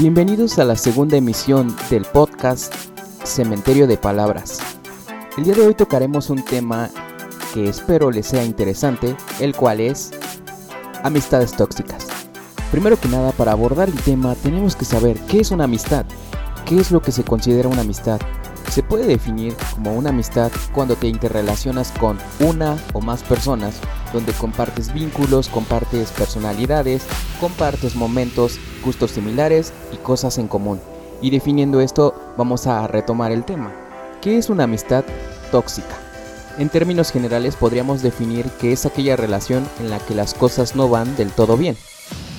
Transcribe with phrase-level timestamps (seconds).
[0.00, 2.74] Bienvenidos a la segunda emisión del podcast
[3.22, 4.58] Cementerio de Palabras.
[5.38, 6.90] El día de hoy tocaremos un tema
[7.52, 10.10] que espero les sea interesante, el cual es
[11.04, 12.08] amistades tóxicas.
[12.72, 16.06] Primero que nada, para abordar el tema tenemos que saber qué es una amistad,
[16.66, 18.20] qué es lo que se considera una amistad.
[18.74, 23.76] Se puede definir como una amistad cuando te interrelacionas con una o más personas,
[24.12, 27.04] donde compartes vínculos, compartes personalidades,
[27.38, 30.80] compartes momentos, gustos similares y cosas en común.
[31.22, 33.72] Y definiendo esto, vamos a retomar el tema.
[34.20, 35.04] ¿Qué es una amistad
[35.52, 35.94] tóxica?
[36.58, 40.88] En términos generales podríamos definir que es aquella relación en la que las cosas no
[40.88, 41.76] van del todo bien.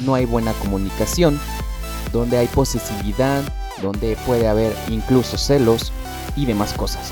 [0.06, 1.40] No hay buena comunicación,
[2.12, 3.42] donde hay posesividad,
[3.82, 5.94] donde puede haber incluso celos
[6.36, 7.12] y demás cosas.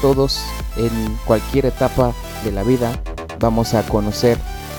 [0.00, 0.40] Todos
[0.76, 2.12] en cualquier etapa
[2.44, 2.92] de la vida
[3.38, 4.38] vamos a conocer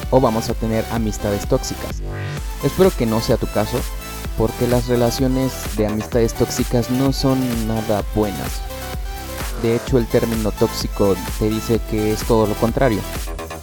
[0.10, 2.02] o vamos a tener amistades tóxicas.
[2.64, 3.78] Espero que no sea tu caso,
[4.38, 8.62] porque las relaciones de amistades tóxicas no son nada buenas.
[9.62, 13.00] De hecho, el término tóxico te dice que es todo lo contrario,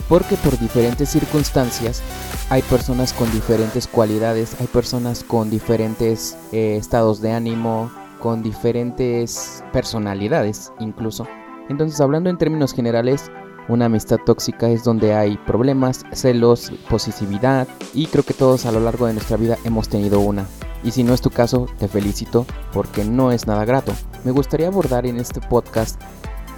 [0.08, 2.02] porque por diferentes circunstancias
[2.48, 9.64] hay personas con diferentes cualidades, hay personas con diferentes eh, estados de ánimo, con diferentes
[9.72, 11.26] personalidades incluso.
[11.68, 13.30] Entonces, hablando en términos generales,
[13.68, 18.80] una amistad tóxica es donde hay problemas, celos, posesividad y creo que todos a lo
[18.80, 20.46] largo de nuestra vida hemos tenido una.
[20.82, 23.92] Y si no es tu caso, te felicito porque no es nada grato.
[24.24, 26.00] Me gustaría abordar en este podcast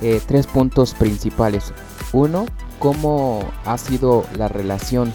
[0.00, 1.72] eh, tres puntos principales.
[2.12, 2.46] Uno,
[2.78, 5.12] cómo ha sido la relación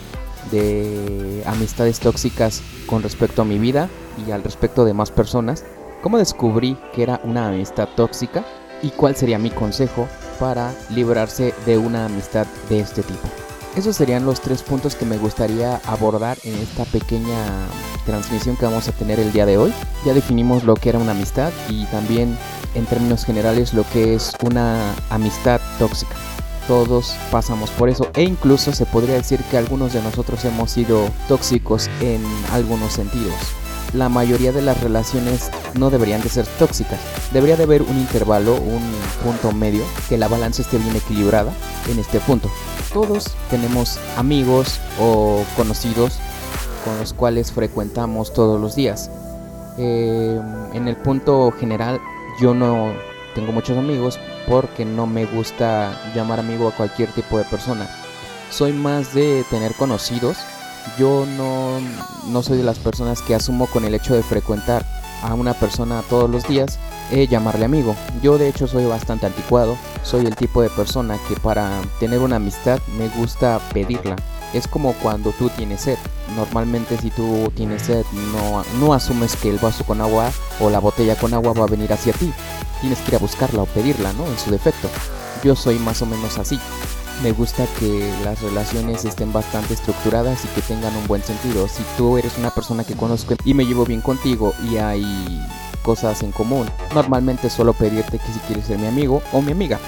[0.52, 3.90] de amistades tóxicas con respecto a mi vida
[4.26, 5.66] y al respecto de más personas.
[6.02, 8.46] Cómo descubrí que era una amistad tóxica
[8.82, 10.08] y cuál sería mi consejo
[10.40, 13.28] para librarse de una amistad de este tipo.
[13.76, 17.38] Esos serían los tres puntos que me gustaría abordar en esta pequeña
[18.06, 19.74] transmisión que vamos a tener el día de hoy.
[20.06, 22.38] Ya definimos lo que era una amistad y también
[22.76, 26.16] en términos generales lo que es una amistad tóxica.
[26.68, 31.06] Todos pasamos por eso e incluso se podría decir que algunos de nosotros hemos sido
[31.28, 32.22] tóxicos en
[32.52, 33.34] algunos sentidos
[33.94, 37.00] la mayoría de las relaciones no deberían de ser tóxicas.
[37.32, 38.82] Debería de haber un intervalo, un
[39.24, 41.52] punto medio, que la balanza esté bien equilibrada
[41.90, 42.50] en este punto.
[42.94, 46.20] Todos tenemos amigos o conocidos
[46.86, 49.10] con los cuales frecuentamos todos los días.
[49.78, 50.40] Eh,
[50.74, 52.00] en el punto general,
[52.42, 52.94] yo no
[53.36, 57.88] tengo muchos amigos porque no me gusta llamar amigo a cualquier tipo de persona.
[58.50, 60.38] Soy más de tener conocidos
[60.98, 64.86] yo no, soy de las personas que asumo con el hecho de frecuentar
[65.24, 66.80] a una persona todos los días
[67.12, 67.96] eh, llamarle amigo.
[68.22, 72.36] Yo de hecho soy bastante anticuado, soy el tipo de persona que para tener una
[72.38, 74.16] amistad me gusta pedirla.
[74.54, 75.98] Es como cuando tú tienes sed.
[76.36, 80.80] Normalmente si tú tienes sed no, no asumes que el vaso con agua o la
[80.80, 82.32] botella con agua va a venir hacia ti.
[82.82, 84.26] Tienes que ir a buscarla o pedirla, ¿no?
[84.26, 84.90] En su defecto.
[85.44, 86.60] Yo soy más o menos así
[87.24, 91.68] me gusta que las relaciones estén bastante estructuradas y que tengan un buen sentido.
[91.68, 95.04] Si tú eres una persona que conozco y me llevo bien contigo y hay
[95.82, 99.80] cosas en común, normalmente suelo pedirte que si quieres ser mi amigo o mi amiga.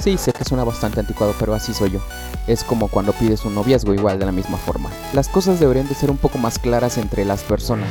[0.00, 2.00] Sí, sé que suena bastante anticuado, pero así soy yo.
[2.46, 4.90] Es como cuando pides un noviazgo igual de la misma forma.
[5.12, 7.88] Las cosas deberían de ser un poco más claras entre las personas.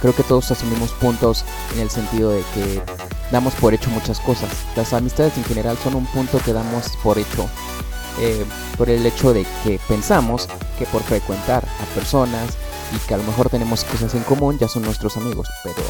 [0.00, 1.44] Creo que todos asumimos puntos
[1.74, 2.82] en el sentido de que
[3.32, 4.50] damos por hecho muchas cosas.
[4.76, 7.48] Las amistades en general son un punto que damos por hecho
[8.20, 8.44] eh,
[8.76, 10.48] por el hecho de que pensamos
[10.78, 12.50] que por frecuentar a personas
[12.94, 15.82] y que a lo mejor tenemos cosas en común ya son nuestros amigos, pero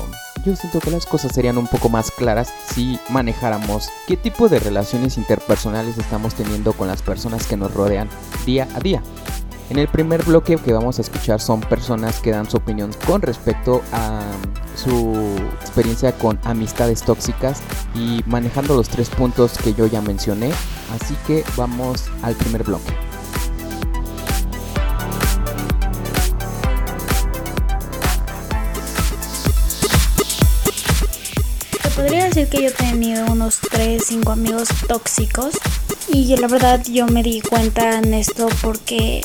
[0.45, 4.59] yo siento que las cosas serían un poco más claras si manejáramos qué tipo de
[4.59, 8.09] relaciones interpersonales estamos teniendo con las personas que nos rodean
[8.45, 9.03] día a día.
[9.71, 13.23] En el primer bloque que vamos a escuchar son personas que dan su opinión con
[13.23, 14.21] respecto a
[14.77, 15.15] su
[15.61, 17.63] experiencia con amistades tóxicas
[17.95, 20.51] y manejando los tres puntos que yo ya mencioné.
[21.01, 22.93] Así que vamos al primer bloque.
[31.95, 35.55] podría decir que yo he tenido unos 3, 5 amigos tóxicos
[36.09, 39.23] y la verdad yo me di cuenta en esto porque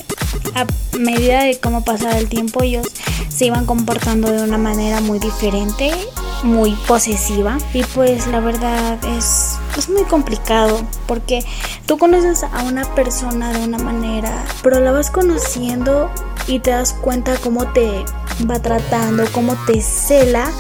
[0.56, 0.66] a
[0.98, 2.88] medida de cómo pasaba el tiempo ellos
[3.30, 5.92] se iban comportando de una manera muy diferente,
[6.44, 7.58] muy posesiva.
[7.74, 11.46] Y pues la verdad es, es muy complicado porque
[11.86, 16.12] tú conoces a una persona de una manera, pero la vas conociendo
[16.48, 18.04] y te das cuenta cómo te
[18.50, 20.52] va tratando, cómo te cela.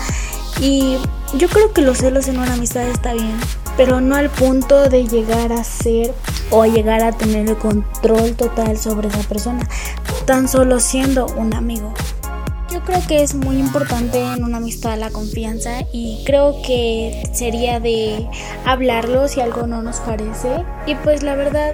[0.62, 0.98] Y
[1.33, 3.38] yo creo que los celos en una amistad está bien,
[3.75, 6.13] pero no al punto de llegar a ser
[6.51, 9.68] o llegar a tener el control total sobre esa persona,
[10.25, 11.94] tan solo siendo un amigo.
[12.72, 17.80] Yo creo que es muy importante en una amistad la confianza y creo que sería
[17.80, 18.28] de
[18.63, 20.63] hablarlo si algo no nos parece.
[20.86, 21.74] Y pues la verdad,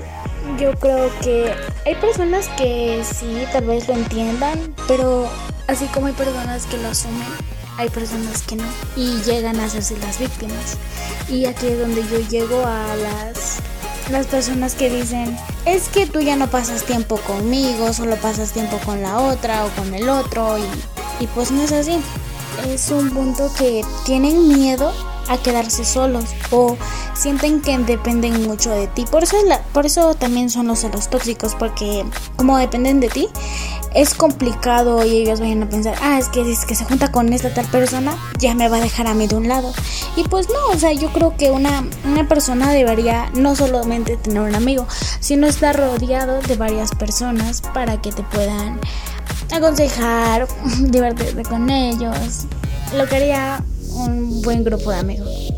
[0.57, 1.51] yo creo que
[1.85, 5.27] hay personas que sí, tal vez lo entiendan, pero
[5.67, 7.27] así como hay personas que lo asumen,
[7.77, 8.63] hay personas que no
[8.95, 10.77] y llegan a hacerse las víctimas.
[11.29, 13.59] Y aquí es donde yo llego a las
[14.09, 18.79] las personas que dicen, es que tú ya no pasas tiempo conmigo, solo pasas tiempo
[18.85, 21.99] con la otra o con el otro y, y pues no es así.
[22.67, 24.91] Es un punto que tienen miedo
[25.27, 26.77] a quedarse solos o
[27.13, 29.05] sienten que dependen mucho de ti.
[29.09, 32.05] Por eso, la, por eso también son los celos tóxicos, porque
[32.35, 33.27] como dependen de ti,
[33.95, 37.31] es complicado y ellos vayan a pensar, ah, es que es que se junta con
[37.31, 39.73] esta tal persona, ya me va a dejar a mí de un lado.
[40.17, 44.41] Y pues no, o sea, yo creo que una, una persona debería no solamente tener
[44.41, 44.85] un amigo,
[45.21, 48.79] sino estar rodeado de varias personas para que te puedan
[49.51, 50.47] aconsejar,
[50.81, 52.45] divertirte con ellos.
[52.95, 53.63] Lo que haría
[53.93, 55.53] un buen grupo de amigos.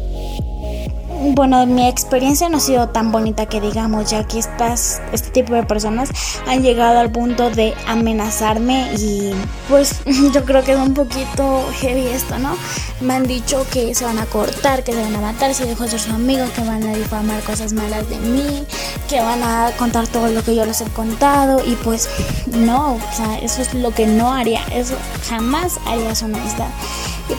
[1.19, 5.55] Bueno, mi experiencia no ha sido tan bonita que digamos, ya que estas, este tipo
[5.55, 6.09] de personas
[6.47, 9.31] han llegado al punto de amenazarme y
[9.67, 9.95] pues
[10.33, 12.55] yo creo que es un poquito heavy esto, ¿no?
[13.01, 15.85] Me han dicho que se van a cortar, que se van a matar si dejo
[15.85, 18.63] de ser su amigo, que van a difamar cosas malas de mí,
[19.09, 22.07] que van a contar todo lo que yo les he contado y pues
[22.45, 24.93] no, o sea, eso es lo que no haría, eso
[25.27, 26.67] jamás haría su amistad.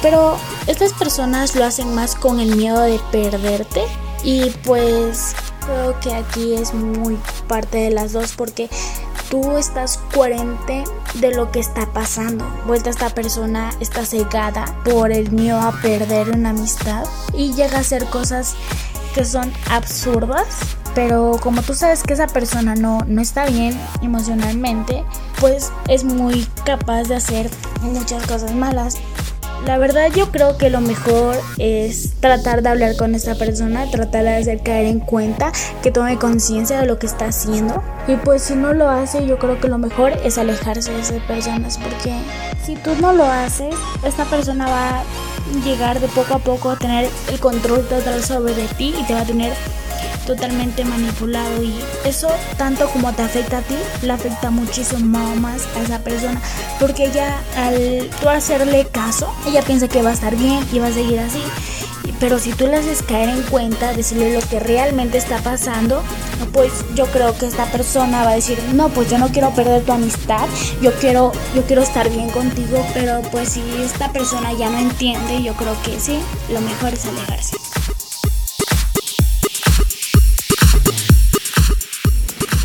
[0.02, 0.36] Pero
[0.66, 3.82] estas personas lo hacen más con el miedo de perderte
[4.22, 8.68] y pues creo que aquí es muy parte de las dos porque
[9.30, 12.44] tú estás coherente de lo que está pasando.
[12.66, 17.04] Vuelta esta persona está cegada por el miedo a perder una amistad
[17.34, 18.54] y llega a hacer cosas
[19.14, 20.46] que son absurdas.
[20.94, 25.04] Pero como tú sabes que esa persona no, no está bien emocionalmente,
[25.38, 27.50] pues es muy capaz de hacer
[27.82, 28.96] muchas cosas malas.
[29.66, 34.24] La verdad yo creo que lo mejor es tratar de hablar con esta persona, tratar
[34.24, 35.52] de hacer caer en cuenta,
[35.82, 37.82] que tome conciencia de lo que está haciendo.
[38.06, 41.22] Y pues si no lo hace, yo creo que lo mejor es alejarse de esas
[41.24, 42.14] personas, porque
[42.64, 43.74] si tú no lo haces,
[44.04, 45.04] esta persona va a
[45.64, 49.20] llegar de poco a poco a tener el control total sobre ti y te va
[49.20, 49.52] a tener
[50.28, 52.28] totalmente manipulado y eso
[52.58, 56.38] tanto como te afecta a ti, le afecta muchísimo más a esa persona
[56.78, 60.88] porque ella al tú hacerle caso, ella piensa que va a estar bien y va
[60.88, 61.42] a seguir así.
[62.20, 66.02] Pero si tú le haces caer en cuenta, decirle lo que realmente está pasando,
[66.52, 69.84] pues yo creo que esta persona va a decir, no, pues yo no quiero perder
[69.84, 70.46] tu amistad,
[70.82, 75.42] yo quiero, yo quiero estar bien contigo, pero pues si esta persona ya no entiende,
[75.42, 76.18] yo creo que sí,
[76.52, 77.67] lo mejor es alejarse.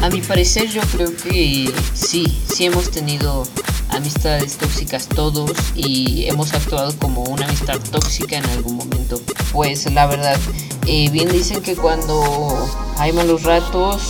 [0.03, 3.47] A mi parecer yo creo que sí, sí hemos tenido
[3.88, 9.21] amistades tóxicas todos y hemos actuado como una amistad tóxica en algún momento.
[9.53, 10.38] Pues la verdad,
[10.88, 12.53] eh, bien dicen que cuando
[12.97, 14.01] hay malos ratos,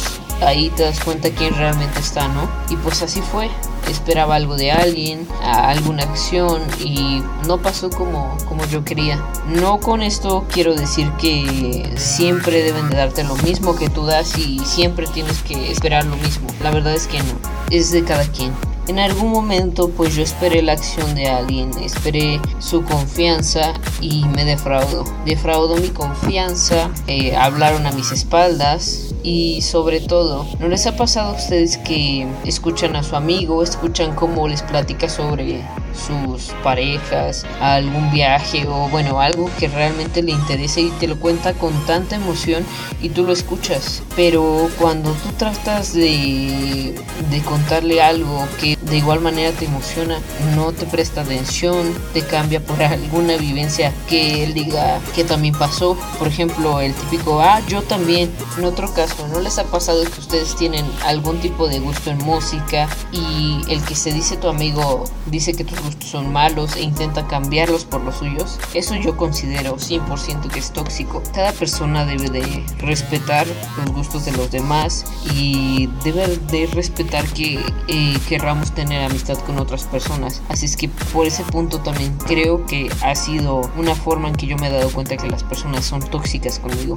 [0.42, 2.50] ahí te das cuenta quién realmente está, ¿no?
[2.72, 3.52] Y pues así fue
[3.88, 9.24] esperaba algo de alguien, alguna acción y no pasó como, como yo quería.
[9.46, 14.38] No con esto quiero decir que siempre deben de darte lo mismo que tú das
[14.38, 16.48] y siempre tienes que esperar lo mismo.
[16.62, 17.34] La verdad es que no,
[17.70, 18.54] es de cada quien.
[18.88, 24.44] En algún momento pues yo esperé la acción de alguien, esperé su confianza y me
[24.44, 25.06] defraudó.
[25.26, 31.30] Defraudó mi confianza, eh, hablaron a mis espaldas, y sobre todo, ¿no les ha pasado
[31.30, 35.62] a ustedes que escuchan a su amigo, escuchan cómo les platica sobre
[35.96, 41.54] sus parejas, algún viaje o bueno, algo que realmente le interese y te lo cuenta
[41.54, 42.66] con tanta emoción
[43.02, 44.02] y tú lo escuchas.
[44.16, 46.96] Pero cuando tú tratas de,
[47.30, 50.20] de contarle algo que de igual manera te emociona,
[50.56, 55.98] no te presta atención, te cambia por alguna vivencia que él diga que también pasó.
[56.20, 58.32] Por ejemplo, el típico, ah, yo también.
[58.58, 62.18] En otro caso, ¿no les ha pasado que ustedes tienen algún tipo de gusto en
[62.20, 67.28] música y el que se dice tu amigo dice que tus son malos e intenta
[67.28, 71.22] cambiarlos por los suyos, eso yo considero 100% que es tóxico.
[71.34, 73.48] Cada persona debe de respetar
[73.78, 79.60] los gustos de los demás y debe de respetar que eh, querramos tener amistad con
[79.60, 80.42] otras personas.
[80.50, 84.48] Así es que por ese punto también creo que ha sido una forma en que
[84.48, 86.96] yo me he dado cuenta que las personas son tóxicas conmigo.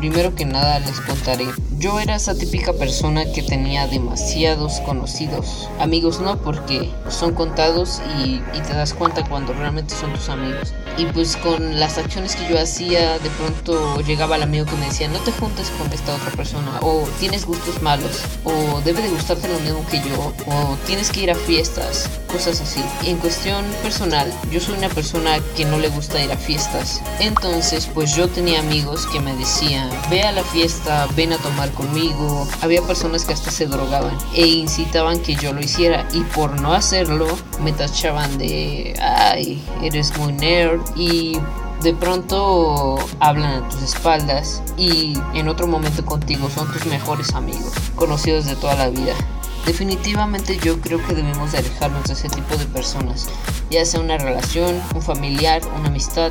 [0.00, 1.46] Primero que nada les contaré
[1.80, 5.66] yo era esa típica persona que tenía demasiados conocidos.
[5.78, 10.74] Amigos no, porque son contados y, te das cuenta cuando realmente son tus amigos.
[10.98, 14.84] Y pues con las acciones que yo hacía, de pronto llegaba el amigo que me
[14.84, 19.08] decía, no te juntes con esta otra persona, o tienes gustos malos, o debe de
[19.08, 22.84] gustarte lo mismo que yo, o tienes que ir a fiestas, cosas así.
[23.06, 27.00] En cuestión personal, yo soy una persona que no le gusta ir a fiestas.
[27.20, 31.70] Entonces, pues yo tenía amigos que me decían, ve a la fiesta, ven a tomar
[31.72, 32.46] conmigo.
[32.60, 36.06] Había personas que hasta se drogaban e incitaban que yo lo hiciera.
[36.12, 37.26] Y por no hacerlo,
[37.62, 40.80] me tachaban de, ay, eres muy nerd.
[40.96, 41.38] Y
[41.82, 47.72] de pronto hablan a tus espaldas y en otro momento contigo son tus mejores amigos,
[47.96, 49.14] conocidos de toda la vida.
[49.66, 53.28] Definitivamente yo creo que debemos de alejarnos de ese tipo de personas,
[53.70, 56.30] ya sea una relación, un familiar, una amistad,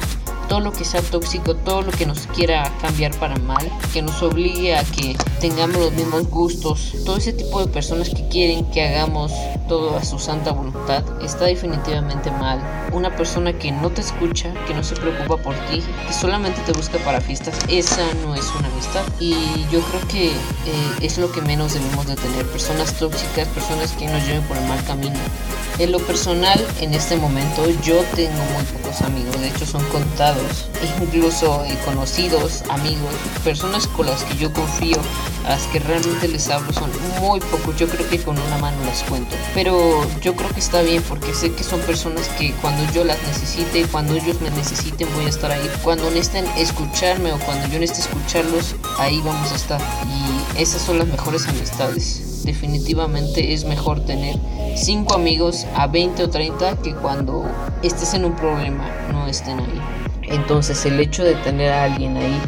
[0.50, 4.22] todo lo que sea tóxico, todo lo que nos quiera cambiar para mal, que nos
[4.24, 8.82] obligue a que tengamos los mismos gustos, todo ese tipo de personas que quieren que
[8.82, 9.32] hagamos
[9.68, 12.60] todo a su santa voluntad, está definitivamente mal.
[12.92, 16.74] Una persona que no te escucha, que no se preocupa por ti, que solamente te
[16.74, 19.04] busca para fiestas, esa no es una amistad.
[19.20, 19.36] Y
[19.72, 20.34] yo creo que eh,
[21.02, 24.66] es lo que menos debemos de tener, personas tóxicas, personas que nos lleven por el
[24.68, 25.20] mal camino.
[25.80, 30.68] En lo personal, en este momento, yo tengo muy pocos amigos, de hecho son contados,
[31.02, 33.14] incluso conocidos, amigos,
[33.46, 34.98] personas con las que yo confío,
[35.46, 38.76] a las que realmente les hablo son muy pocos, yo creo que con una mano
[38.86, 39.38] las cuento.
[39.54, 43.18] Pero yo creo que está bien porque sé que son personas que cuando yo las
[43.24, 45.72] necesite, cuando ellos me necesiten, voy a estar ahí.
[45.82, 49.82] Cuando necesiten escucharme o cuando yo necesite escucharlos, ahí vamos a estar.
[50.06, 54.36] Y esas son las mejores amistades definitivamente es mejor tener
[54.76, 57.46] 5 amigos a 20 o 30 que cuando
[57.84, 59.82] estés en un problema no estén ahí.
[60.24, 62.42] Entonces el hecho de tener a alguien ahí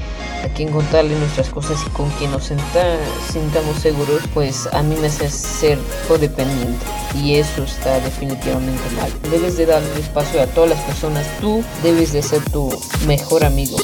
[0.43, 5.05] a quien contarle nuestras cosas y con quien nos sintamos seguros, pues a mí me
[5.05, 5.77] hace ser
[6.07, 6.83] codependiente
[7.15, 9.11] y eso está definitivamente mal.
[9.29, 12.71] Debes de darle espacio a todas las personas, tú debes de ser tu
[13.05, 13.77] mejor amigo.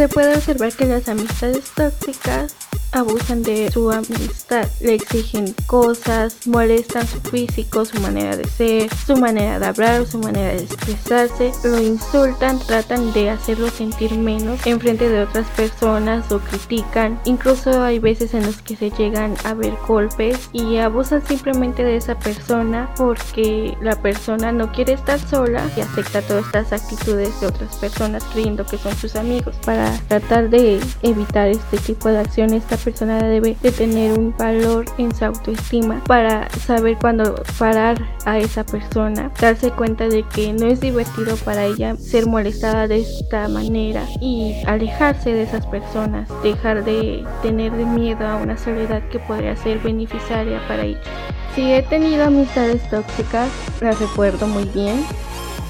[0.00, 2.56] Se puede observar que las amistades tóxicas
[2.92, 9.16] abusan de su amistad, le exigen cosas, molestan su físico, su manera de ser, su
[9.16, 14.80] manera de hablar, su manera de expresarse, lo insultan, tratan de hacerlo sentir menos en
[14.80, 19.54] frente de otras personas o critican, incluso hay veces en los que se llegan a
[19.54, 25.68] ver golpes y abusan simplemente de esa persona porque la persona no quiere estar sola
[25.76, 29.56] y acepta todas estas actitudes de otras personas creyendo que son sus amigos.
[29.64, 35.14] Para tratar de evitar este tipo de acciones persona debe de tener un valor en
[35.14, 40.80] su autoestima para saber cuándo parar a esa persona, darse cuenta de que no es
[40.80, 47.24] divertido para ella ser molestada de esta manera y alejarse de esas personas, dejar de
[47.42, 51.06] tener miedo a una soledad que podría ser beneficiaria para ellos.
[51.54, 53.48] Si he tenido amistades tóxicas,
[53.80, 55.04] las recuerdo muy bien.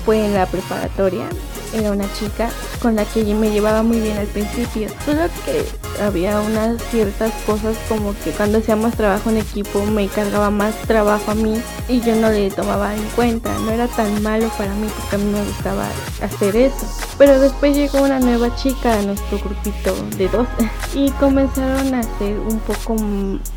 [0.05, 1.27] Fue en la preparatoria
[1.73, 2.51] era una chica
[2.81, 4.89] con la que me llevaba muy bien al principio.
[5.05, 5.65] Solo que
[6.03, 11.31] había unas ciertas cosas como que cuando hacíamos trabajo en equipo me cargaba más trabajo
[11.31, 13.53] a mí y yo no le tomaba en cuenta.
[13.61, 15.89] No era tan malo para mí porque a mí me gustaba
[16.23, 16.87] hacer eso.
[17.19, 20.49] Pero después llegó una nueva chica a nuestro grupito de dos
[20.95, 22.97] y comenzaron a hacer un poco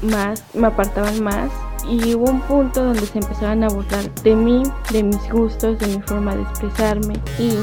[0.01, 1.49] más, me apartaban más
[1.89, 5.87] y hubo un punto donde se empezaron a burlar de mí, de mis gustos, de
[5.87, 7.53] mi forma de expresarme y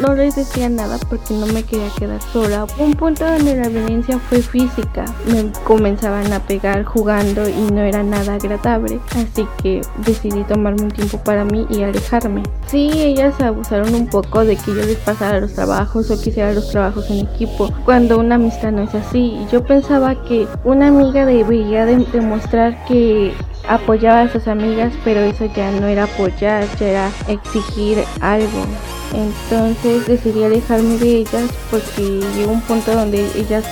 [0.00, 2.66] no, les decía nada porque no me quería quedar sola.
[2.78, 8.02] Un punto donde la violencia fue física, me comenzaban a pegar jugando y no era
[8.02, 12.42] nada agradable, así que decidí tomarme un tiempo para mí y alejarme.
[12.66, 16.70] Sí, ellas abusaron un poco de que yo les pasara los trabajos o quisiera los
[16.70, 19.38] trabajos en equipo, cuando una amistad no es así.
[19.50, 23.32] Yo pensaba que una amiga debería demostrar que
[23.68, 28.66] apoyaba a sus amigas, pero eso ya no era apoyar, ya era exigir algo.
[29.12, 33.64] Entonces decidí alejarme de ellas porque llegó un punto donde ellas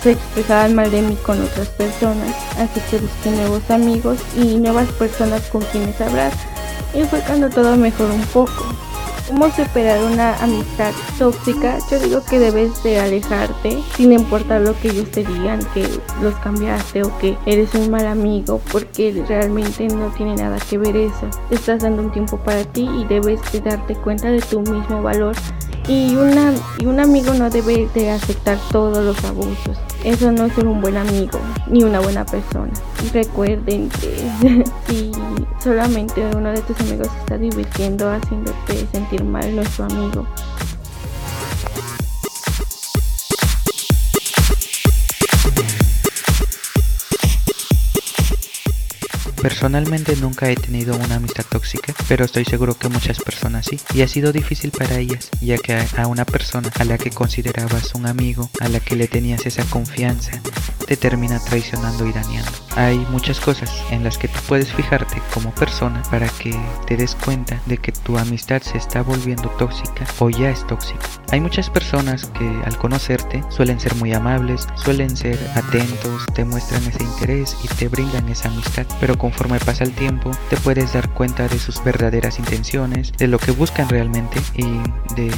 [0.00, 2.34] se expresaban mal de mí con otras personas.
[2.58, 6.32] Así que busqué nuevos amigos y nuevas personas con quienes hablar.
[6.94, 8.66] Y fue cuando todo mejoró un poco.
[9.28, 11.78] ¿Cómo superar una amistad tóxica?
[11.90, 15.84] Yo digo que debes de alejarte sin importar lo que ellos te digan, que
[16.22, 20.96] los cambiaste o que eres un mal amigo, porque realmente no tiene nada que ver
[20.96, 21.28] eso.
[21.50, 25.34] Estás dando un tiempo para ti y debes de darte cuenta de tu mismo valor.
[25.88, 29.76] Y, una, y un amigo no debe de aceptar todos los abusos.
[30.04, 32.72] Eso no es ser un buen amigo ni una buena persona.
[33.12, 35.10] Recuerden que si
[35.62, 40.26] solamente uno de tus amigos está divirtiendo haciéndote sentir mal, nuestro amigo
[49.46, 53.78] Personalmente nunca he tenido una amistad tóxica, pero estoy seguro que muchas personas sí.
[53.94, 57.94] Y ha sido difícil para ellas, ya que a una persona a la que considerabas
[57.94, 60.32] un amigo, a la que le tenías esa confianza,
[60.84, 62.50] te termina traicionando y dañando.
[62.74, 67.14] Hay muchas cosas en las que tú puedes fijarte como persona para que te des
[67.14, 71.06] cuenta de que tu amistad se está volviendo tóxica o ya es tóxica.
[71.30, 76.84] Hay muchas personas que al conocerte suelen ser muy amables, suelen ser atentos, te muestran
[76.84, 81.10] ese interés y te brindan esa amistad, pero conforme pasa el tiempo te puedes dar
[81.10, 84.64] cuenta de sus verdaderas intenciones, de lo que buscan realmente y
[85.14, 85.30] de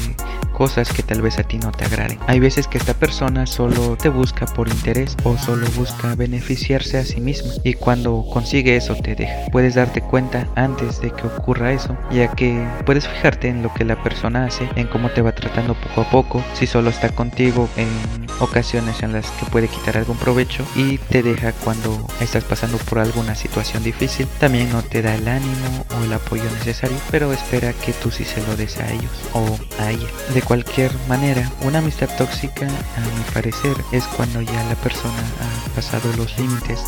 [0.53, 2.17] cosas que tal vez a ti no te agraden.
[2.29, 7.05] Hay veces que esta persona solo te busca por interés o solo busca beneficiarse a
[7.05, 9.51] sí misma y cuando consigue eso te deja.
[9.51, 13.85] Puedes darte cuenta antes de que ocurra eso, ya que puedes fijarte en lo que
[13.85, 17.69] la persona hace, en cómo te va tratando poco a poco, si solo está contigo
[17.77, 22.79] en ocasiones en las que puede quitar algún provecho y te deja cuando estás pasando
[22.79, 24.27] por alguna situación difícil.
[24.41, 28.25] También no te da el ánimo o el apoyo necesario, pero espera que tú sí
[28.25, 30.09] se lo des a ellos o a ella
[30.49, 36.11] cualquier manera, una amistad tóxica, a mi parecer, es cuando ya la persona ha pasado
[36.17, 36.81] los límites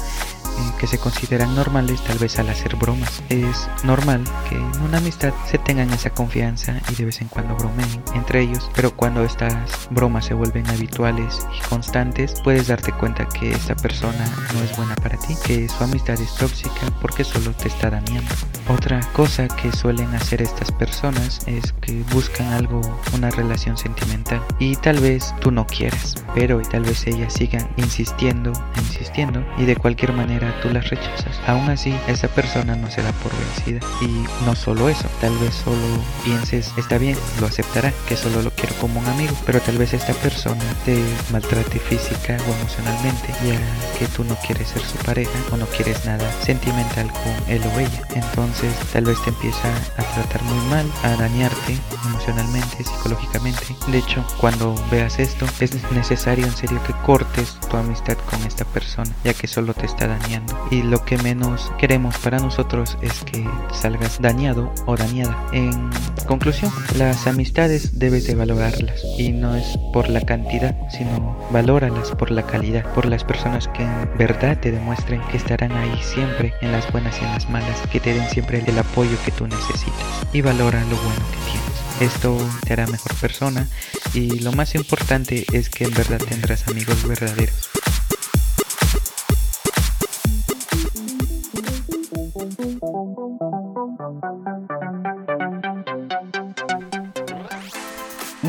[0.78, 3.22] que se consideran normales tal vez al hacer bromas.
[3.28, 7.54] Es normal que en una amistad se tengan esa confianza y de vez en cuando
[7.56, 13.26] bromeen entre ellos, pero cuando estas bromas se vuelven habituales y constantes, puedes darte cuenta
[13.26, 14.24] que esta persona
[14.54, 18.34] no es buena para ti, que su amistad es tóxica porque solo te está dañando.
[18.68, 22.80] Otra cosa que suelen hacer estas personas es que buscan algo,
[23.14, 28.52] una relación sentimental y tal vez tú no quieras, pero tal vez ellas sigan insistiendo,
[28.76, 31.40] insistiendo y de cualquier manera tú las rechazas.
[31.46, 33.86] Aún así, esa persona no se da por vencida.
[34.00, 35.76] Y no solo eso, tal vez solo
[36.24, 39.92] pienses, está bien, lo aceptará, que solo lo quiero como un amigo, pero tal vez
[39.92, 43.58] esta persona te maltrate física o emocionalmente, ya
[43.98, 47.78] que tú no quieres ser su pareja o no quieres nada sentimental con él o
[47.78, 48.02] ella.
[48.14, 51.76] Entonces, tal vez te empieza a tratar muy mal, a dañarte
[52.06, 53.60] emocionalmente, psicológicamente.
[53.88, 58.64] De hecho, cuando veas esto, es necesario en serio que cortes tu amistad con esta
[58.64, 60.29] persona, ya que solo te está dañando
[60.70, 65.36] y lo que menos queremos para nosotros es que salgas dañado o dañada.
[65.52, 65.90] En
[66.26, 72.30] conclusión, las amistades debes de valorarlas y no es por la cantidad, sino valóralas por
[72.30, 76.72] la calidad, por las personas que en verdad te demuestren que estarán ahí siempre en
[76.72, 80.26] las buenas y en las malas, que te den siempre el apoyo que tú necesitas
[80.32, 82.14] y valora lo bueno que tienes.
[82.14, 83.66] Esto te hará mejor persona
[84.14, 87.69] y lo más importante es que en verdad tendrás amigos verdaderos.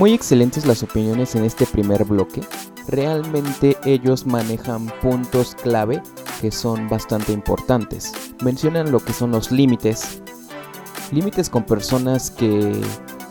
[0.01, 2.41] Muy excelentes las opiniones en este primer bloque.
[2.87, 6.01] Realmente ellos manejan puntos clave
[6.41, 8.11] que son bastante importantes.
[8.43, 10.23] Mencionan lo que son los límites.
[11.11, 12.81] Límites con personas que,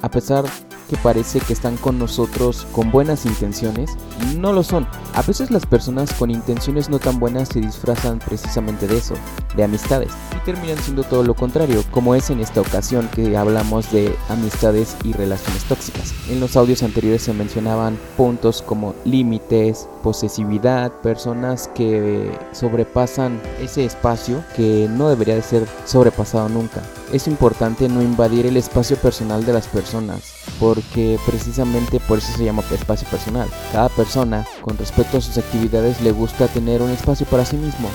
[0.02, 0.44] a pesar
[0.88, 3.96] que parece que están con nosotros con buenas intenciones,
[4.38, 4.86] no lo son.
[5.14, 9.14] A veces las personas con intenciones no tan buenas se disfrazan precisamente de eso,
[9.56, 13.90] de amistades, y terminan siendo todo lo contrario, como es en esta ocasión que hablamos
[13.90, 16.14] de amistades y relaciones tóxicas.
[16.28, 24.42] En los audios anteriores se mencionaban puntos como límites, posesividad, personas que sobrepasan ese espacio
[24.56, 26.82] que no debería de ser sobrepasado nunca.
[27.12, 32.44] Es importante no invadir el espacio personal de las personas, porque precisamente por eso se
[32.44, 33.48] llama espacio personal.
[33.72, 37.88] Cada persona, con respecto a sus actividades, le gusta tener un espacio para sí mismo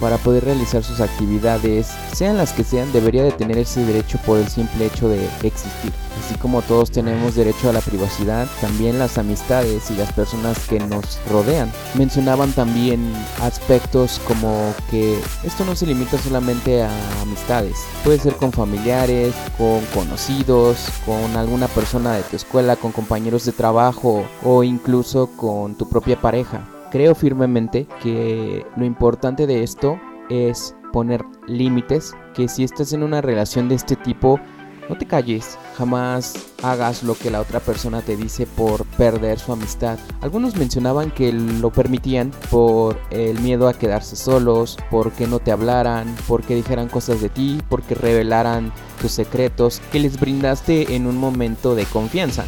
[0.00, 4.38] para poder realizar sus actividades, sean las que sean, debería de tener ese derecho por
[4.38, 5.92] el simple hecho de existir.
[6.24, 10.78] Así como todos tenemos derecho a la privacidad, también las amistades y las personas que
[10.80, 11.70] nos rodean.
[11.94, 18.52] Mencionaban también aspectos como que esto no se limita solamente a amistades, puede ser con
[18.52, 25.28] familiares, con conocidos, con alguna persona de tu escuela, con compañeros de trabajo o incluso
[25.36, 29.98] con tu propia pareja creo firmemente que lo importante de esto
[30.30, 34.38] es poner límites, que si estás en una relación de este tipo,
[34.88, 39.52] no te calles, jamás hagas lo que la otra persona te dice por perder su
[39.52, 39.98] amistad.
[40.20, 46.14] Algunos mencionaban que lo permitían por el miedo a quedarse solos, porque no te hablaran,
[46.28, 51.74] porque dijeran cosas de ti, porque revelaran tus secretos que les brindaste en un momento
[51.74, 52.44] de confianza.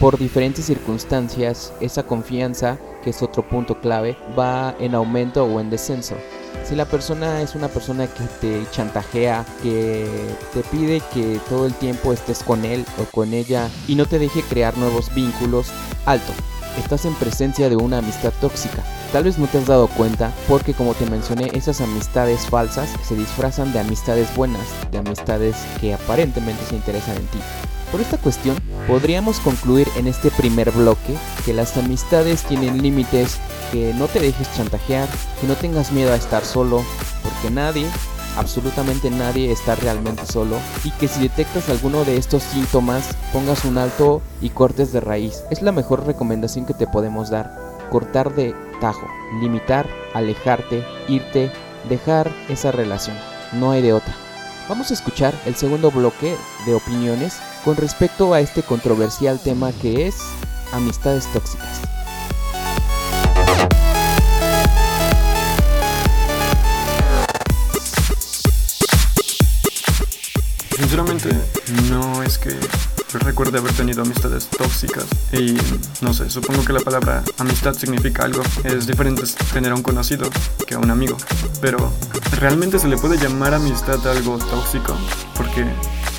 [0.00, 5.70] Por diferentes circunstancias, esa confianza que es otro punto clave, va en aumento o en
[5.70, 6.16] descenso.
[6.64, 10.06] Si la persona es una persona que te chantajea, que
[10.52, 14.18] te pide que todo el tiempo estés con él o con ella y no te
[14.18, 15.68] deje crear nuevos vínculos,
[16.06, 16.32] alto.
[16.78, 18.84] estás en presencia de una amistad tóxica.
[19.12, 23.16] Tal vez no te has dado cuenta porque como te mencioné, esas amistades falsas se
[23.16, 27.38] disfrazan de amistades buenas, de amistades que aparentemente se interesan en ti.
[27.90, 33.38] Por esta cuestión, podríamos concluir en este primer bloque que las amistades tienen límites,
[33.72, 35.08] que no te dejes chantajear,
[35.40, 36.84] que no tengas miedo a estar solo,
[37.22, 37.86] porque nadie,
[38.36, 43.76] absolutamente nadie está realmente solo, y que si detectas alguno de estos síntomas, pongas un
[43.76, 45.42] alto y cortes de raíz.
[45.50, 47.58] Es la mejor recomendación que te podemos dar.
[47.90, 49.08] Cortar de tajo,
[49.40, 51.50] limitar, alejarte, irte,
[51.88, 53.16] dejar esa relación.
[53.52, 54.14] No hay de otra.
[54.70, 60.06] Vamos a escuchar el segundo bloque de opiniones con respecto a este controversial tema que
[60.06, 60.14] es
[60.72, 61.80] amistades tóxicas.
[73.40, 75.56] Recuerde haber tenido amistades tóxicas y
[76.02, 78.42] no sé, supongo que la palabra amistad significa algo.
[78.64, 79.22] Es diferente
[79.54, 80.28] tener a un conocido
[80.66, 81.16] que a un amigo,
[81.62, 81.90] pero
[82.38, 84.94] ¿realmente se le puede llamar amistad algo tóxico?
[85.38, 85.64] Porque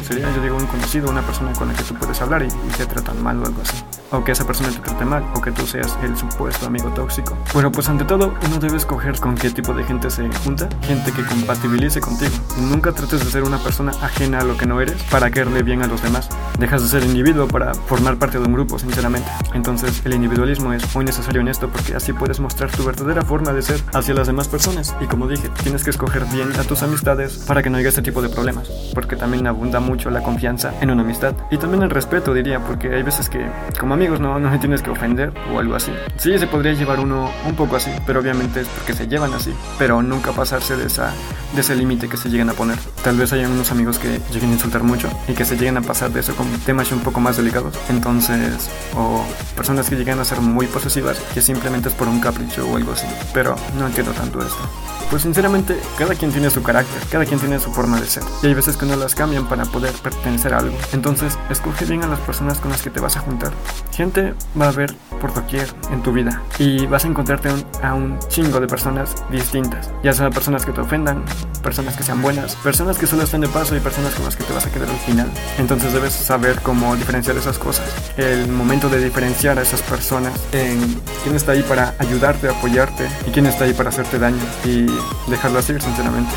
[0.07, 2.87] sería, yo digo, un conocido, una persona con la que tú puedes hablar y, te
[2.87, 4.00] tratan mal o algo así.
[4.11, 7.37] O que esa persona te trate mal, o que tú seas el supuesto amigo tóxico.
[7.53, 11.11] Bueno, pues ante todo, uno debe escoger con qué tipo de gente se junta, gente
[11.11, 12.31] que compatibilice contigo.
[12.57, 15.81] Nunca trates de ser una persona ajena a lo que no eres para caerle bien
[15.81, 16.27] a los demás.
[16.59, 19.29] Dejas de ser individuo para formar parte de un grupo, sinceramente.
[19.53, 23.53] Entonces, el individualismo es muy necesario en esto porque así puedes mostrar tu verdadera forma
[23.53, 24.93] de ser hacia las demás personas.
[24.99, 28.01] Y como dije, tienes que escoger bien a tus amistades para que no haya este
[28.01, 31.33] tipo de problemas, porque también abunda mucho la confianza en una amistad.
[31.49, 34.81] Y también el respeto, diría, porque hay veces que como amigos no, no se tienes
[34.81, 35.91] que ofender o algo así.
[36.17, 39.53] Sí, se podría llevar uno un poco así, pero obviamente es porque se llevan así.
[39.77, 41.13] Pero nunca pasarse de, esa,
[41.53, 42.79] de ese límite que se lleguen a poner.
[43.03, 45.81] Tal vez haya unos amigos que lleguen a insultar mucho y que se lleguen a
[45.81, 47.77] pasar de eso con temas un poco más delicados.
[47.89, 49.23] Entonces, o
[49.55, 52.93] personas que llegan a ser muy posesivas, que simplemente es por un capricho o algo
[52.93, 53.05] así.
[53.35, 54.67] Pero no entiendo tanto esto.
[55.11, 58.23] Pues sinceramente, cada quien tiene su carácter, cada quien tiene su forma de ser.
[58.41, 60.77] Y hay veces que no las cambian para poder pertenecer a algo.
[60.93, 63.51] Entonces, escoge bien a las personas con las que te vas a juntar.
[63.93, 66.41] Gente va a haber por doquier en tu vida.
[66.57, 67.49] Y vas a encontrarte
[67.83, 69.91] a un chingo de personas distintas.
[70.03, 71.23] Ya sea personas que te ofendan,
[71.61, 74.43] personas que sean buenas, personas que solo estén de paso y personas con las que
[74.43, 75.29] te vas a quedar al final.
[75.57, 77.85] Entonces debes saber cómo diferenciar esas cosas.
[78.17, 80.79] El momento de diferenciar a esas personas en
[81.23, 84.41] quién está ahí para ayudarte, apoyarte y quién está ahí para hacerte daño.
[84.65, 84.87] Y
[85.29, 86.31] dejarlo así, sinceramente.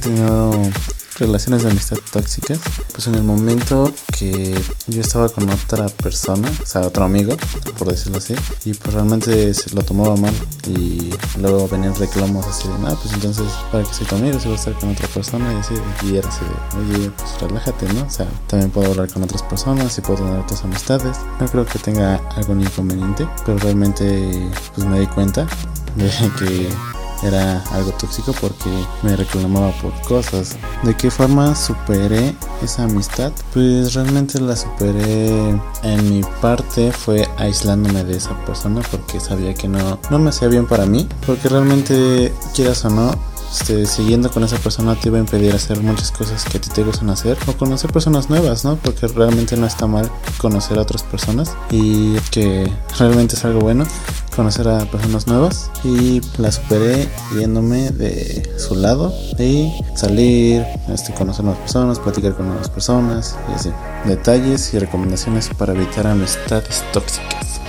[0.00, 0.52] Tenido
[1.20, 2.58] relaciones de amistad tóxicas,
[2.92, 7.36] pues en el momento que yo estaba con otra persona, o sea, otro amigo,
[7.78, 8.34] por decirlo así,
[8.64, 10.34] y pues realmente se lo tomaba mal
[10.66, 14.40] y luego venían reclamos así de, ah, pues entonces, ¿para que soy conmigo?
[14.40, 15.74] Si voy a estar con otra persona y así,
[16.06, 18.06] y era así de, oye, pues relájate, ¿no?
[18.06, 21.18] O sea, también puedo hablar con otras personas y puedo tener otras amistades.
[21.38, 25.46] No creo que tenga algún inconveniente, pero realmente pues me di cuenta
[25.96, 26.68] de que
[27.22, 28.70] era algo tóxico porque
[29.02, 30.56] me reclamaba por cosas.
[30.82, 33.32] ¿De qué forma superé esa amistad?
[33.52, 35.50] Pues realmente la superé
[35.82, 40.48] en mi parte fue aislándome de esa persona porque sabía que no, no me hacía
[40.48, 41.08] bien para mí.
[41.26, 43.14] Porque realmente, quieras o no,
[43.50, 46.70] este, siguiendo con esa persona te iba a impedir hacer muchas cosas que a ti
[46.70, 48.76] te gustan hacer o conocer personas nuevas, ¿no?
[48.76, 53.84] Porque realmente no está mal conocer a otras personas y que realmente es algo bueno
[54.34, 61.44] conocer a personas nuevas y la superé yéndome de su lado y salir, este, conocer
[61.44, 63.70] nuevas personas, platicar con nuevas personas y así.
[64.04, 67.59] Detalles y recomendaciones para evitar amistades tóxicas.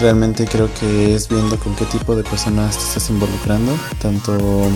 [0.00, 4.68] Realmente creo que es viendo con qué tipo de personas te estás involucrando, tanto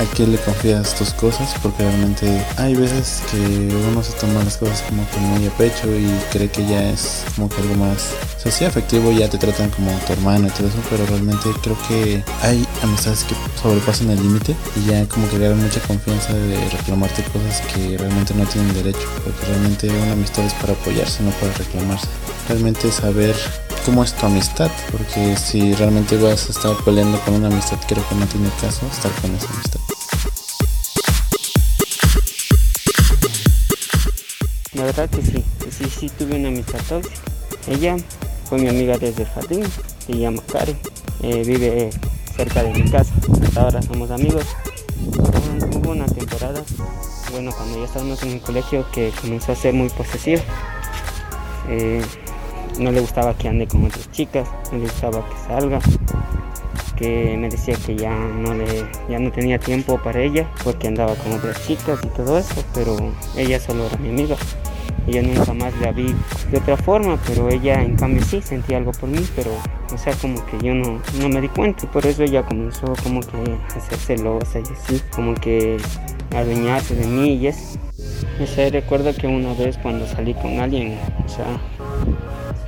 [0.00, 4.56] a quién le confías tus cosas, porque realmente hay veces que uno se toma las
[4.56, 8.10] cosas como que muy a pecho y cree que ya es como que algo más,
[8.44, 11.76] o sea, afectivo, ya te tratan como tu hermano y todo eso, pero realmente creo
[11.86, 16.56] que hay amistades que sobrepasan el límite y ya como que le mucha confianza de
[16.70, 21.30] reclamarte cosas que realmente no tienen derecho, porque realmente una amistad es para apoyarse, no
[21.32, 22.08] para reclamarse.
[22.48, 23.36] Realmente saber
[23.84, 28.06] cómo es tu amistad, porque si realmente vas a estar peleando con una amistad, creo
[28.08, 29.80] que no tiene caso estar con esa amistad.
[34.74, 37.16] La verdad que sí, sí, sí tuve una amistad tóxica.
[37.68, 37.96] Ella
[38.48, 39.64] fue mi amiga desde el jardín,
[40.06, 40.78] se llama Karen,
[41.22, 41.90] eh, vive
[42.36, 44.44] cerca de mi casa, hasta ahora somos amigos.
[45.74, 46.62] Hubo una temporada,
[47.30, 50.42] bueno, cuando ya estábamos en el colegio, que comenzó a ser muy posesiva.
[51.68, 52.02] Eh,
[52.78, 55.80] no le gustaba que ande con otras chicas, no le gustaba que salga.
[56.96, 61.14] que me decía que ya no le ya no tenía tiempo para ella porque andaba
[61.16, 62.96] con otras chicas y todo eso, pero
[63.36, 64.36] ella solo era mi amiga.
[65.06, 66.14] Yo nunca más la vi
[66.50, 69.50] de otra forma, pero ella en cambio sí sentía algo por mí, pero
[69.92, 72.94] o sea, como que yo no, no me di cuenta y por eso ella comenzó
[73.02, 73.36] como que
[73.76, 75.76] a ser celosa y así, como que
[76.34, 77.78] a adueñarse de mí y eso.
[78.40, 81.60] O sea, recuerdo que una vez cuando salí con alguien, o sea,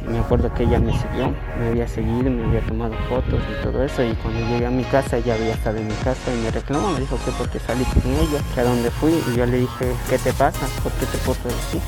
[0.07, 3.83] me acuerdo que ella me siguió, me había seguido, me había tomado fotos y todo
[3.83, 4.03] eso.
[4.03, 6.93] Y cuando llegué a mi casa, ella había estado en mi casa y me reclamó,
[6.93, 9.13] me dijo que porque salí con ella, que a dónde fui.
[9.33, 10.67] Y yo le dije, ¿qué te pasa?
[10.83, 11.81] ¿Por qué te puedo decir?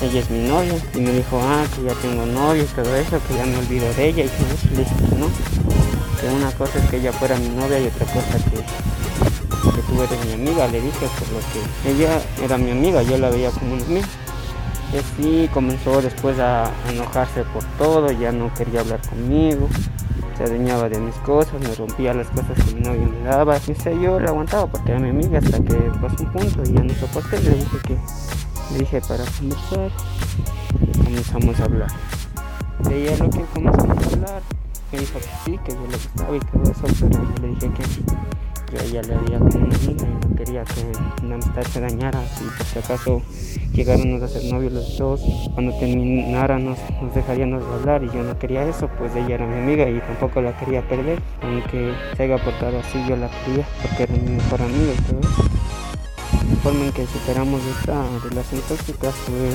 [0.00, 0.74] Ella es mi novia.
[0.94, 3.92] Y me dijo, ah, que ya tengo novio y todo eso, que ya me olvido
[3.94, 4.24] de ella.
[4.24, 4.68] Y todo eso.
[4.70, 5.26] le dije no,
[6.20, 10.02] que una cosa es que ella fuera mi novia y otra cosa que, que tú
[10.02, 10.68] eres mi amiga.
[10.68, 14.06] Le dije, por lo que ella era mi amiga, yo la veía como una amiga.
[14.92, 19.68] Y así comenzó después a enojarse por todo, ya no quería hablar conmigo,
[20.36, 23.58] se adueñaba de mis cosas, me rompía las cosas que mi novio me daba.
[23.58, 26.82] Y yo la aguantaba porque era mi amiga hasta que pasó un punto y ya
[26.82, 27.40] no soporté.
[27.42, 27.98] Le dije que
[28.72, 29.90] le dije para conversar
[30.80, 31.88] y comenzamos a hablar.
[32.84, 34.42] De ella lo que comenzamos a hablar,
[34.92, 37.70] me dijo que sí, que yo le gustaba y todo eso, pero yo le dije
[37.72, 37.82] que
[38.70, 42.22] yo ella le había amiga y no quería que la amistad se dañara.
[42.36, 43.22] Si por si acaso
[43.72, 45.20] llegáramos a ser novios los dos,
[45.54, 49.56] cuando termináramos nos dejaríamos de hablar y yo no quería eso, pues ella era mi
[49.56, 51.20] amiga y tampoco la quería perder.
[51.42, 55.20] Aunque se haya portado así, yo la quería porque era mi mejor amiga y todo.
[56.50, 59.50] La forma en que superamos esta relación tóxica fue,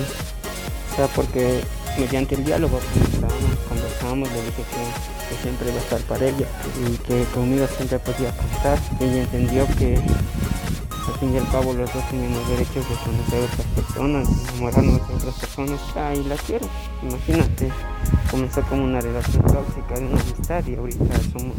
[0.95, 1.61] sea, porque
[1.97, 2.79] mediante el diálogo
[3.69, 6.47] conversábamos, le dije que que siempre iba a estar para ella
[6.85, 8.79] y que conmigo siempre podía contar.
[8.99, 13.45] Ella entendió que al fin y al cabo los dos tenemos derechos de conocer a
[13.45, 15.79] otras personas, enamorarnos de otras personas.
[15.95, 16.65] Ah, y la quiero.
[17.01, 17.71] Imagínate,
[18.29, 21.55] comenzó como una relación tóxica de una amistad y ahorita somos,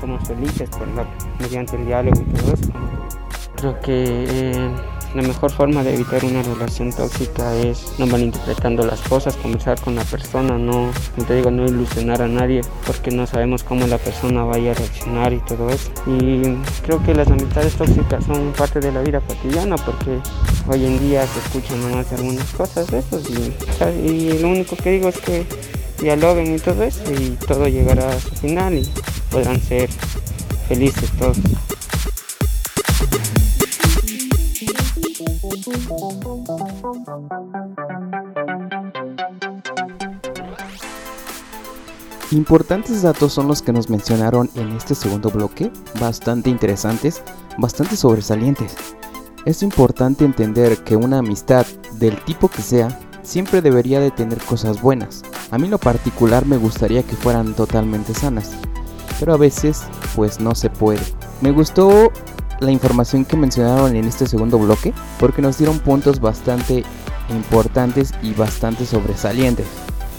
[0.00, 1.06] somos felices por la,
[1.40, 2.72] mediante el diálogo y todo eso.
[3.56, 4.70] Creo que eh,
[5.16, 9.94] la mejor forma de evitar una relación tóxica es no malinterpretando las cosas, conversar con
[9.94, 10.90] la persona, no,
[11.26, 15.32] te digo, no ilusionar a nadie porque no sabemos cómo la persona vaya a reaccionar
[15.32, 15.90] y todo eso.
[16.06, 16.42] Y
[16.82, 20.18] creo que las amistades tóxicas son parte de la vida cotidiana porque
[20.68, 24.90] hoy en día se escuchan nomás algunas cosas de eso y, y lo único que
[24.90, 25.46] digo es que
[25.98, 28.86] dialoguen y todo eso y todo llegará a su final y
[29.30, 29.88] podrán ser
[30.68, 31.38] felices todos.
[42.32, 47.22] Importantes datos son los que nos mencionaron en este segundo bloque, bastante interesantes,
[47.56, 48.74] bastante sobresalientes.
[49.44, 52.88] Es importante entender que una amistad del tipo que sea
[53.22, 55.22] siempre debería de tener cosas buenas.
[55.52, 58.50] A mí lo particular me gustaría que fueran totalmente sanas,
[59.20, 59.84] pero a veces
[60.16, 61.00] pues no se puede.
[61.40, 62.10] Me gustó
[62.60, 66.84] la información que mencionaron en este segundo bloque porque nos dieron puntos bastante
[67.30, 69.66] importantes y bastante sobresalientes.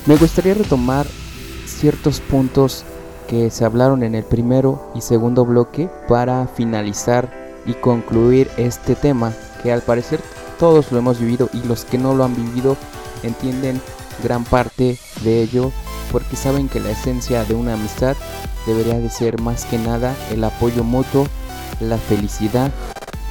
[0.05, 1.05] Me gustaría retomar
[1.65, 2.83] ciertos puntos
[3.27, 7.31] que se hablaron en el primero y segundo bloque para finalizar
[7.65, 10.21] y concluir este tema que al parecer
[10.57, 12.77] todos lo hemos vivido y los que no lo han vivido
[13.23, 13.81] entienden
[14.23, 15.71] gran parte de ello
[16.11, 18.15] porque saben que la esencia de una amistad
[18.65, 21.27] debería de ser más que nada el apoyo mutuo,
[21.79, 22.71] la felicidad,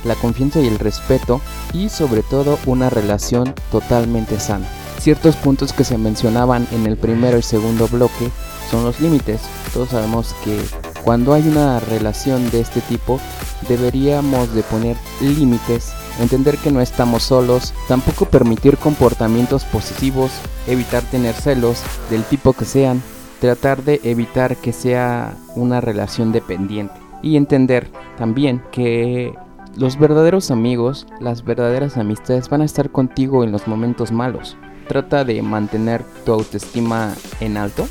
[0.05, 1.41] la confianza y el respeto
[1.73, 4.67] y sobre todo una relación totalmente sana.
[4.99, 8.31] Ciertos puntos que se mencionaban en el primero y segundo bloque
[8.71, 9.41] son los límites.
[9.73, 10.59] Todos sabemos que
[11.05, 13.21] cuando hay una relación de este tipo
[13.69, 20.33] deberíamos de poner límites, entender que no estamos solos, tampoco permitir comportamientos posesivos,
[20.67, 23.03] evitar tener celos del tipo que sean,
[23.41, 29.35] tratar de evitar que sea una relación dependiente y entender también que
[29.77, 34.57] los verdaderos amigos, las verdaderas amistades van a estar contigo en los momentos malos.
[34.89, 37.87] Trata de mantener tu autoestima en alto,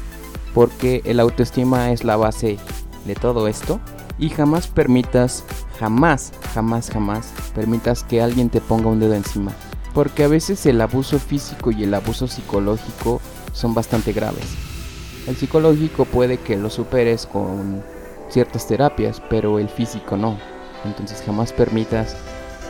[0.53, 2.57] porque el autoestima es la base
[3.05, 3.79] de todo esto.
[4.17, 5.43] Y jamás permitas,
[5.77, 9.51] jamás, jamás, jamás permitas que alguien te ponga un dedo encima.
[9.93, 14.55] Porque a veces el abuso físico y el abuso psicológico son bastante graves.
[15.27, 17.83] El psicológico puede que lo superes con
[18.35, 20.37] ciertas terapias, pero el físico no.
[20.83, 22.17] Entonces jamás permitas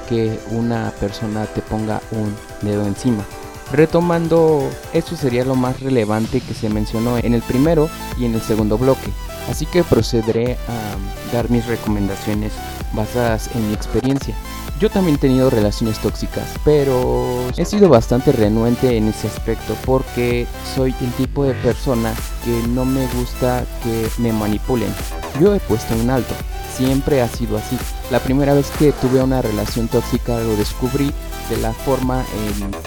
[0.07, 3.25] que una persona te ponga un dedo encima.
[3.71, 8.41] Retomando, esto sería lo más relevante que se mencionó en el primero y en el
[8.41, 9.09] segundo bloque.
[9.49, 12.53] Así que procederé a dar mis recomendaciones
[12.95, 14.35] basadas en mi experiencia.
[14.79, 20.47] Yo también he tenido relaciones tóxicas, pero he sido bastante renuente en ese aspecto porque
[20.75, 24.93] soy el tipo de persona que no me gusta que me manipulen.
[25.39, 26.33] yo he puesto un alto.
[26.75, 27.77] Siempre ha sido así.
[28.11, 31.13] La primera vez que tuve una relación tóxica lo descubrí
[31.49, 32.25] de la forma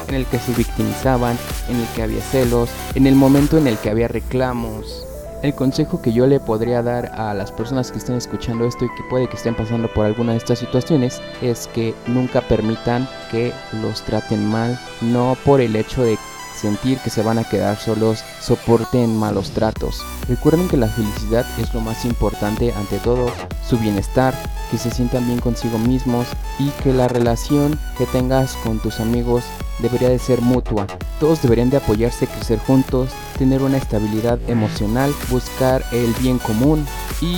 [0.08, 3.78] en, el que se victimizaban, en el que había celos, en el momento en el
[3.78, 5.07] que había reclamos.
[5.40, 8.88] El consejo que yo le podría dar a las personas que estén escuchando esto y
[8.88, 13.52] que puede que estén pasando por alguna de estas situaciones es que nunca permitan que
[13.80, 16.18] los traten mal, no por el hecho de
[16.58, 20.02] sentir que se van a quedar solos, soporten malos tratos.
[20.28, 23.30] Recuerden que la felicidad es lo más importante ante todo,
[23.66, 24.34] su bienestar,
[24.70, 26.26] que se sientan bien consigo mismos
[26.58, 29.44] y que la relación que tengas con tus amigos
[29.78, 30.86] debería de ser mutua.
[31.20, 36.86] Todos deberían de apoyarse, crecer juntos, tener una estabilidad emocional, buscar el bien común
[37.20, 37.36] y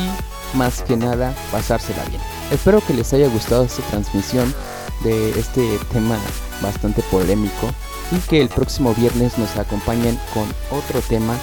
[0.55, 2.21] más que nada pasársela bien.
[2.51, 4.53] Espero que les haya gustado esta transmisión
[5.05, 6.17] de este tema
[6.61, 7.69] bastante polémico
[8.11, 10.45] y que el próximo viernes nos acompañen con
[10.77, 11.37] otro tema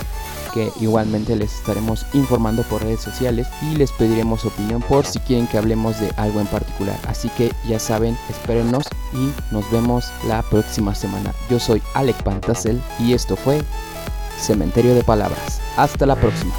[0.54, 5.48] que igualmente les estaremos informando por redes sociales y les pediremos opinión por si quieren
[5.48, 6.98] que hablemos de algo en particular.
[7.08, 11.34] Así que ya saben, espérennos y nos vemos la próxima semana.
[11.50, 13.62] Yo soy Alec Pantasel y esto fue
[14.40, 15.62] Cementerio de Palabras.
[15.76, 16.54] Hasta la próxima.